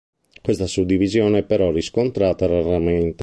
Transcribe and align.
Questa 0.41 0.65
suddivisione 0.65 1.37
è 1.37 1.43
però 1.43 1.69
riscontrata 1.69 2.47
raramente. 2.47 3.19